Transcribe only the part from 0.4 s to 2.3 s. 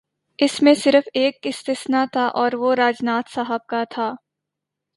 اس میں صرف ایک استثنا تھا